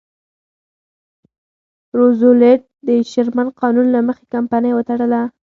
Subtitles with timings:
[1.97, 5.21] روزولټ د شرمن قانون له مخې کمپنۍ وتړله.